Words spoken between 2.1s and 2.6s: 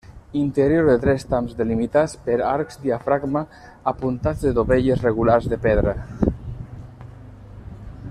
per